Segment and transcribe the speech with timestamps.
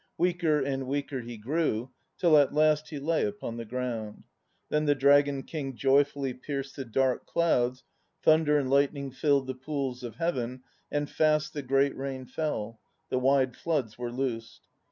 [0.17, 4.23] Weaker and weaker he grew, till at last he lay upon the ground.
[4.69, 7.83] Then the Dragon King joyfully Pierced the dark clouds.
[8.23, 12.79] Thunder and lightning filled The pools of Heaven, and fast The great rain fell;
[13.09, 14.67] the wide floods were loosed.